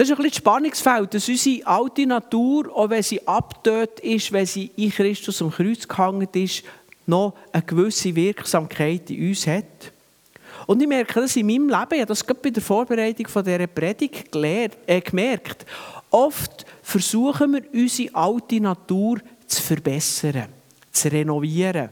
[0.00, 4.32] Das ist ein bisschen das Spannungsfeld, dass unsere alte Natur, auch wenn sie abtötet ist,
[4.32, 6.62] wenn sie in Christus am Kreuz gehangen ist,
[7.04, 9.92] noch eine gewisse Wirksamkeit in uns hat.
[10.66, 13.44] Und ich merke das in meinem Leben, ich habe das gerade bei der Vorbereitung von
[13.44, 15.66] dieser Predigt gelehrt, äh, gemerkt.
[16.08, 20.46] Oft versuchen wir, unsere alte Natur zu verbessern,
[20.90, 21.90] zu renovieren,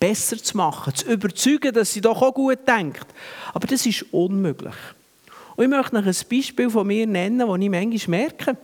[0.00, 3.06] besser zu machen, zu überzeugen, dass sie doch auch gut denkt.
[3.52, 4.76] Aber das ist unmöglich.
[5.56, 8.56] Und ich möchte noch ein Beispiel von mir nennen, das ich manchmal merke.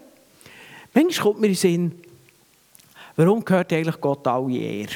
[0.92, 2.00] Manchmal kommt mir in den Sinn,
[3.16, 4.90] warum gehört eigentlich Gott alle Ehre?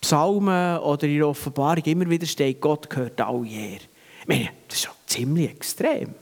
[0.00, 3.80] Psalmen oder in der Offenbarung immer wieder steht, Gott gehört alle Ehre.
[4.22, 6.14] Ich meine, das ist ja ziemlich extrem.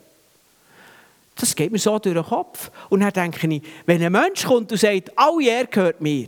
[1.36, 2.70] Das geht mir so durch den Kopf.
[2.90, 6.26] Und dann denke ich, wenn ein Mensch kommt und sagt, alle Ehre gehört mir,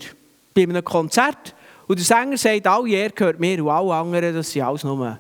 [0.55, 1.55] bei einem Konzert,
[1.87, 5.19] und der Sänger sagt, alle Ehre gehört mir und alle anderen, das sind alles nur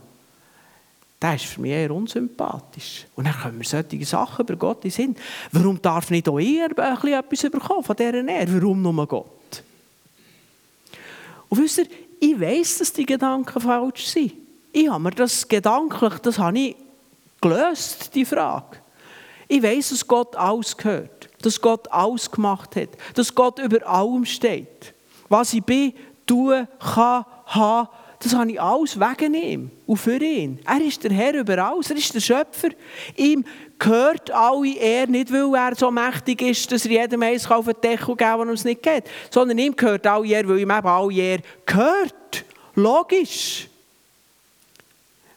[1.22, 3.06] das ist für mich eher unsympathisch.
[3.14, 5.16] Und dann kommen wir solche Sachen über Gott in Sinn.
[5.52, 8.61] Warum darf nicht auch ihr etwas bekommen von dieser Ehre?
[8.61, 9.62] Warum nur Gott?
[11.48, 11.87] Und wisst ihr,
[12.18, 14.32] ich weiss, dass die Gedanken falsch sind.
[14.72, 16.76] Ich habe mir das gedanklich, das habe ich
[17.40, 18.78] gelöst, die Frage.
[19.46, 24.24] Ich weiss, dass Gott alles gehört, dass Gott alles gemacht hat, dass Gott über allem
[24.24, 24.92] steht.
[25.28, 25.92] Was ich bin,
[26.26, 27.88] tue, kann, habe,
[28.22, 30.61] das habe ich alles wegen ihm und für ihn.
[30.64, 32.68] Er ist der Herr über alles, er ist der Schöpfer.
[33.16, 33.44] Ihm
[33.80, 37.80] gehört alle Ehre, nicht weil er so mächtig ist, dass er jedem eins auf den
[37.80, 40.87] Deckel geben kann, wenn es nicht geht, sondern ihm gehört alle Ehre, weil ihm eben
[40.87, 42.44] alle Ehre gehört.
[42.76, 43.68] Logisch.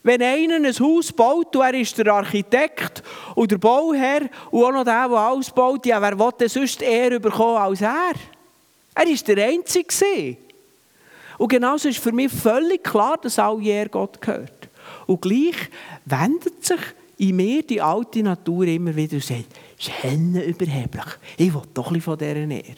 [0.04, 3.02] Wenn einer ein Haus baut und er ist der Architekt
[3.34, 6.84] und der Bauherr und auch noch der, der alles baut, ja, wer will denn sonst
[6.84, 8.14] Ehre bekommen als er?
[8.94, 10.38] Er war der Einzige.
[11.38, 14.70] Und genauso ist für mich völlig klar, dass all Ehre Gott gehört.
[15.06, 15.56] Und gleich
[16.06, 16.80] wendet sich
[17.18, 19.46] in mir die alte Natur immer wieder und sagt,
[19.78, 21.06] Schenne überheblich,
[21.38, 22.76] ich will doch ein von dieser Ehre.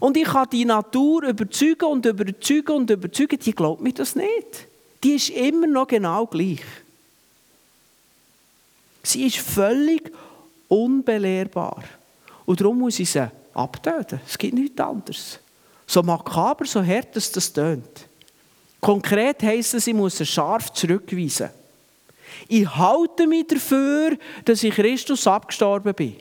[0.00, 4.66] Und ich kann die Natur überzeugen und überzeugen und überzeugen, die glaubt mir das nicht.
[5.04, 6.64] Die ist immer noch genau gleich.
[9.02, 10.10] Sie ist völlig
[10.68, 11.84] unbelehrbar.
[12.46, 14.20] Und darum muss ich sie abtöten.
[14.26, 15.38] Es gibt nichts anderes.
[15.88, 18.06] So makaber, so hart, dass das tönt.
[18.78, 21.48] Konkret heisst es, ich muss es scharf zurückweisen.
[22.46, 26.16] Ich halte mich dafür, dass ich Christus abgestorben bin.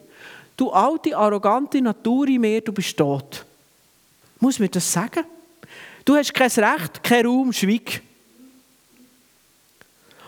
[0.56, 3.46] Du alte, arrogante Natur in mir, du bist tot.
[4.40, 5.26] Muss mir das sagen?
[6.06, 8.02] Du hast kein Recht, kein Raum, schweig.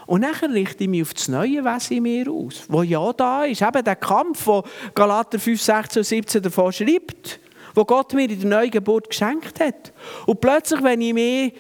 [0.06, 3.46] Und dann richte ich mich auf das neue Wesen in mir aus, wo ja da
[3.46, 3.62] ist.
[3.62, 7.40] Eben der Kampf, wo Galater 5, 16 und 17 davon schreibt
[7.76, 9.94] wo Gott mir in der Neugeburt geschenkt hat.
[10.26, 11.54] Und plötzlich, wenn ich mich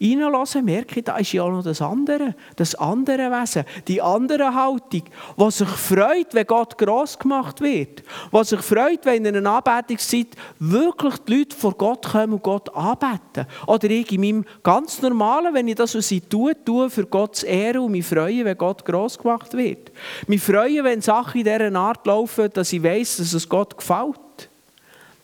[0.00, 5.02] reinlasse, merke ich, da ist ja noch das andere, das andere Wesen, die andere Haltung,
[5.36, 10.28] was sich freut, wenn Gott gross gemacht wird, was sich freut, wenn in einer Anbetungszeit
[10.58, 13.46] wirklich die Leute vor Gott kommen und Gott anbeten.
[13.66, 17.42] Oder ich in meinem ganz Normalen, wenn ich das, was ich tue, tue für Gottes
[17.42, 19.90] Ehre und mich freue, wenn Gott gross gemacht wird.
[20.26, 24.20] Mich freue, wenn Sachen in dieser Art laufen, dass ich weiß, dass es Gott gefällt.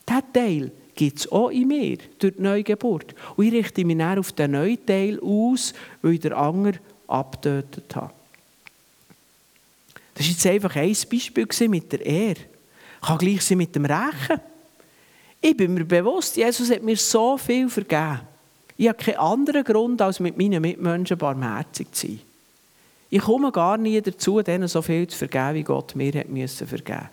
[0.07, 3.13] Dieser Teil gibt es auch in mir durch die Neugeburt.
[3.35, 7.95] Und ich richte mich dann auf den neuen Teil aus, weil ich den anderen abgetötet
[7.95, 8.13] habe.
[10.15, 12.39] Das war jetzt einfach ein Beispiel mit der Ehre.
[13.01, 14.39] Kann gleich sein mit dem Rächen.
[15.41, 18.21] Ich bin mir bewusst, Jesus hat mir so viel vergeben.
[18.77, 22.19] Ich habe keinen anderen Grund, als mit meinen Mitmenschen barmherzig zu sein.
[23.09, 26.67] Ich komme gar nie dazu, denen so viel zu vergeben, wie Gott mir hat müssen
[26.67, 27.09] vergeben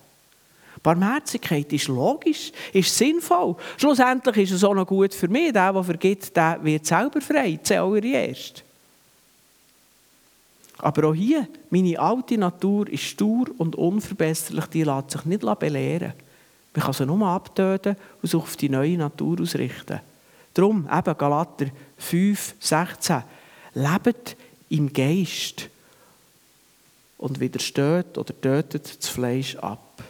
[0.83, 3.57] Barmherzigkeit ist logisch, ist sinnvoll.
[3.77, 5.53] Schlussendlich ist es auch noch gut für mich.
[5.53, 8.65] Der, der vergibt, der wird selber frei, zuallererst.
[10.79, 16.13] Aber auch hier, meine alte Natur ist stur und unverbesserlich, die lässt sich nicht belehren.
[16.75, 20.01] Man kann sie nur abtöten und sich auf die neue Natur ausrichten.
[20.55, 21.67] Darum, eben Galater
[21.99, 23.23] 5, 16.
[23.75, 24.37] Lebt
[24.71, 25.69] im Geist
[27.19, 30.03] und widersteht oder tötet das Fleisch ab.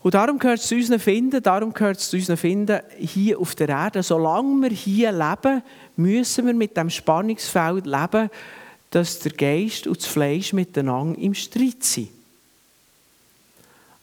[0.00, 3.54] Und darum gehört es zu unseren Finden, darum gehört es zu unseren Finden hier auf
[3.54, 4.02] der Erde.
[4.02, 5.62] Solange wir hier leben,
[5.96, 8.30] müssen wir mit dem Spannungsfeld leben,
[8.90, 12.10] dass der Geist und das Fleisch miteinander im Streit sind.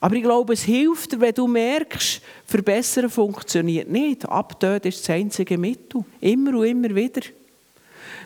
[0.01, 4.27] Aber ich glaube, es hilft dir, wenn du merkst, verbessern funktioniert nicht.
[4.27, 6.03] Abtöten ist das einzige Mittel.
[6.21, 7.21] Immer und immer wieder.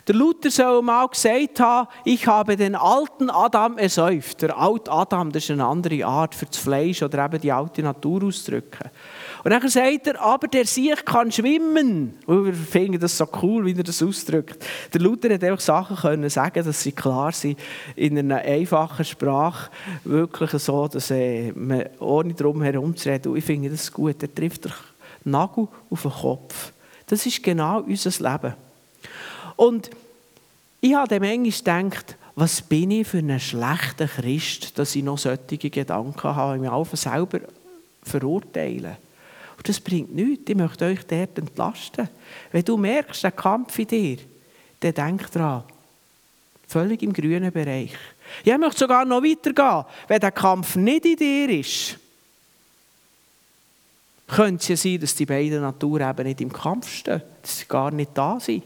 [0.10, 4.42] Der Luther soll mal gesagt haben, ich habe den alten Adam ersäuft.
[4.42, 7.84] Der alte Adam, das ist eine andere Art für das Fleisch oder eben die alte
[7.84, 8.90] Natur auszudrücken.
[9.44, 12.18] Und dann sagt er, aber der Sieg kann schwimmen.
[12.26, 14.66] Und wir finden das so cool, wie er das ausdrückt.
[14.92, 17.60] Der Luther hat einfach Sachen können sagen, dass sie klar sind,
[17.96, 19.70] in einer einfachen Sprache,
[20.06, 23.32] wirklich so, dass äh, man ohne drum herum zu reden.
[23.34, 24.24] Und ich finde das gut.
[24.24, 24.72] Er trifft den
[25.26, 26.74] Nagel auf den Kopf.
[27.06, 28.56] Das ist genau unser Leben.
[29.60, 29.90] Und
[30.80, 35.18] ich habe dem manchmal gedacht, was bin ich für ein schlechter Christ, dass ich noch
[35.18, 37.42] solche Gedanken habe, ich mich einfach selber
[38.02, 38.96] verurteilen.
[39.58, 40.50] Und das bringt nichts.
[40.50, 42.08] Ich möchte euch dort entlasten.
[42.54, 44.18] Wenn du merkst, der Kampf in dir,
[44.80, 45.64] dann denk daran,
[46.66, 47.92] völlig im grünen Bereich.
[48.46, 49.84] Ich möchte sogar noch weitergehen.
[50.08, 51.98] Wenn der Kampf nicht in dir ist,
[54.26, 57.66] könnte es ja sein, dass die beiden Naturen eben nicht im Kampf stehen, dass sie
[57.66, 58.64] gar nicht da sind.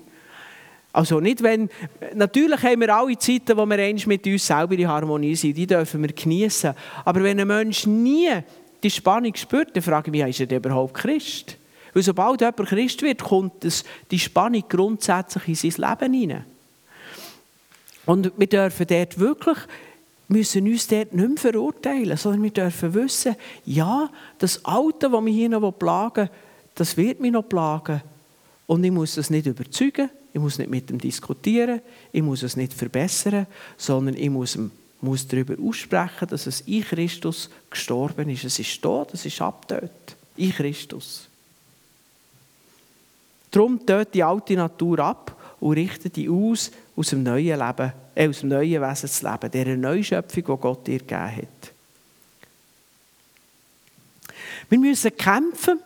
[0.93, 1.69] Also nicht, wenn,
[2.13, 5.67] natürlich haben wir alle Zeiten, wo wir eigentlich mit uns selber in Harmonie sind, die
[5.67, 6.73] dürfen wir genießen.
[7.03, 8.29] Aber wenn ein Mensch nie
[8.81, 11.57] die Spannung spürt, dann frage ich mich, ist er überhaupt Christ?
[11.93, 16.45] Weil sobald jemand Christ wird, kommt das, die Spannung grundsätzlich in sein Leben hinein.
[18.05, 19.57] Und wir dürfen dort wirklich,
[20.27, 23.35] müssen uns dort nicht mehr verurteilen, sondern wir dürfen wissen,
[23.65, 26.29] ja, das Alte, das mich hier noch plagen
[26.75, 28.01] das wird mich noch plagen.
[28.65, 31.79] Und ich muss das nicht überzeugen, ich muss nicht mit ihm diskutieren,
[32.11, 33.45] ich muss es nicht verbessern,
[33.77, 34.57] sondern ich muss,
[34.99, 38.43] muss darüber aussprechen, dass es in Christus gestorben ist.
[38.43, 40.15] Es ist tot, es ist abgetötet.
[40.35, 41.27] In Christus.
[43.51, 48.27] Darum tötet die alte Natur ab und richtet die aus, aus dem neuen Leben, äh,
[48.27, 51.73] aus dem neuen Wesen zu leben, dieser Neuschöpfung, die Gott dir gegeben hat.
[54.69, 55.79] Wir müssen kämpfen,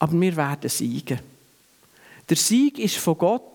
[0.00, 1.20] aber wir werden siegen.
[2.28, 3.51] Der Sieg ist von Gott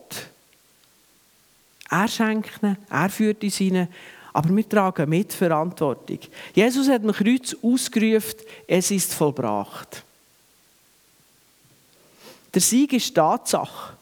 [1.90, 3.88] er schenkt ihn, er führt uns hinein,
[4.34, 6.20] aber wir tragen mit Verantwortung.
[6.54, 10.04] Jesus hat am Kreuz ausgerufen, es ist vollbracht.
[12.54, 13.96] Der Sieg ist Tatsache.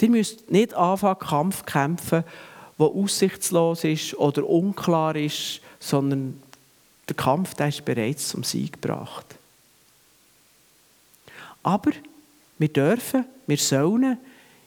[0.00, 2.24] Ihr müsst nicht anfangen, Kampf kämpfen,
[2.78, 6.42] der aussichtslos ist oder unklar ist, sondern
[7.08, 9.26] der Kampf der ist bereits zum Sieg gebracht.
[11.62, 11.90] Aber
[12.58, 14.16] wir dürfen, wir sollen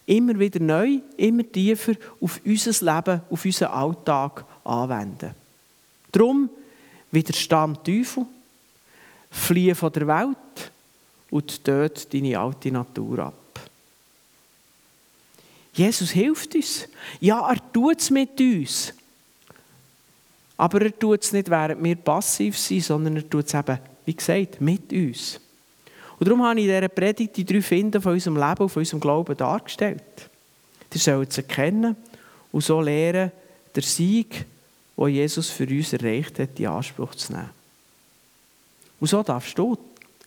[0.06, 5.34] immer wieder neu, immer tiefer auf unser Leben, auf unseren Alltag anwenden.
[6.12, 6.50] Darum
[7.12, 8.26] widerstand Teufel,
[9.32, 10.72] fliehe von der Welt
[11.32, 13.34] und töte deine alte Natur ab.
[15.74, 16.88] Jesus hilft uns.
[17.20, 18.94] Ja, er tut es mit uns.
[20.58, 24.14] Aber er tut es nicht, während wir passiv sind, sondern er tut es eben, wie
[24.14, 25.40] gesagt, mit uns.
[26.24, 28.80] Und darum habe ich in dieser Predigt die drei Finden von unserem Leben und von
[28.80, 30.30] unserem Glauben dargestellt.
[30.94, 31.98] Ihr sollt sie kennen
[32.54, 33.30] und so lernen,
[33.76, 34.46] den Sieg,
[34.96, 37.50] den Jesus für uns erreicht hat, in Anspruch zu nehmen.
[39.02, 39.78] Und so darfst du ein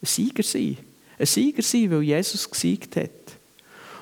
[0.03, 0.77] Sieger sein.
[1.19, 3.11] Ein Sieger sein, weil Jesus gesiegt hat.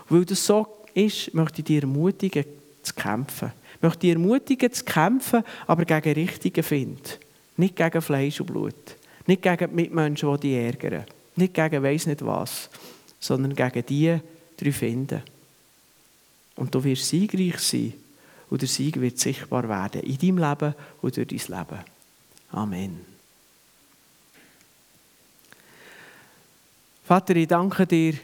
[0.08, 2.44] Und weil das so ist, möchte ich dir ermutigen,
[2.82, 3.52] zu kämpfen.
[3.76, 7.20] Ich möchte dich ermutigen, zu kämpfen, aber gegen richtigen Find.
[7.56, 8.96] Nicht gegen Fleisch und Blut.
[9.28, 11.04] Nicht gegen die Mitmenschen, die dich ärgern.
[11.36, 12.68] Nicht gegen weiss nicht was,
[13.18, 14.18] sondern gegen die
[14.56, 15.22] drei Finden.
[16.56, 17.94] Und du wirst siegreich sein,
[18.50, 21.84] und der Sieg wird sichtbar werden in deinem Leben und durch dein Leben.
[22.52, 23.00] Amen.
[27.04, 28.14] Vater, ich danke dir,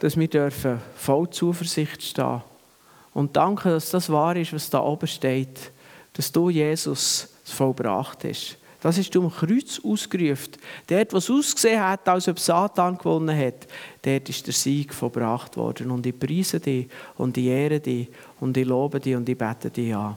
[0.00, 2.42] dass wir dürfen voll Zuversicht stehen
[3.14, 5.70] und danke, dass das wahr ist, was da oben steht,
[6.12, 8.58] dass du Jesus vollbracht hast.
[8.86, 10.52] Das ist um Kreuz ausgerufen.
[10.86, 13.66] Dort, was ausgesehen hat, als ob Satan gewonnen hat,
[14.00, 15.90] dort ist der Sieg vollbracht worden.
[15.90, 18.06] Und ich preise dich und ich ehre dich
[18.38, 20.16] und ich lobe dich und ich bete dich an.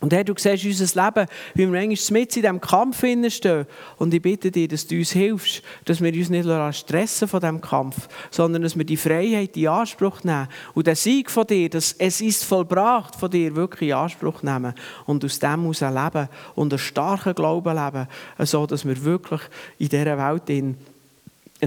[0.00, 3.66] Und Herr, du siehst unser Leben, wie wir manchmal mit in diesem Kampf stehen.
[3.98, 7.60] Und ich bitte dich, dass du uns hilfst, dass wir uns nicht stressen von diesem
[7.60, 11.92] Kampf, sondern dass wir die Freiheit in Anspruch nehmen und den Sieg von dir, dass
[11.98, 14.72] es ist vollbracht von dir, wirklich in Anspruch nehmen
[15.04, 19.42] und aus dem heraus leben und einen starken Glauben leben, so dass wir wirklich
[19.78, 20.76] in dieser Welt ein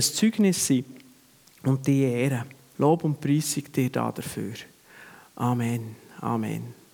[0.01, 0.85] Zeugnis sind
[1.63, 2.45] und die Ehre.
[2.79, 4.53] Lob und Preisung dir dafür.
[5.35, 5.95] Amen.
[6.19, 6.73] Amen.